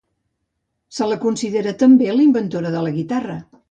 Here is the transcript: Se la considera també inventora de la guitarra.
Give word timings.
Se 0.99 1.11
la 1.11 1.19
considera 1.27 1.77
també 1.85 2.11
inventora 2.27 2.77
de 2.79 2.87
la 2.89 2.99
guitarra. 3.01 3.43